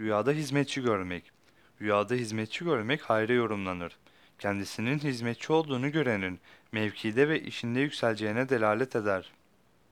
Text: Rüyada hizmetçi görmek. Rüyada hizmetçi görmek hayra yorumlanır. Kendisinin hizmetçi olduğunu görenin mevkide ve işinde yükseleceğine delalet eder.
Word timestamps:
Rüyada 0.00 0.32
hizmetçi 0.32 0.82
görmek. 0.82 1.30
Rüyada 1.80 2.14
hizmetçi 2.14 2.64
görmek 2.64 3.02
hayra 3.02 3.32
yorumlanır. 3.32 3.96
Kendisinin 4.38 4.98
hizmetçi 4.98 5.52
olduğunu 5.52 5.92
görenin 5.92 6.40
mevkide 6.72 7.28
ve 7.28 7.42
işinde 7.42 7.80
yükseleceğine 7.80 8.48
delalet 8.48 8.96
eder. 8.96 9.32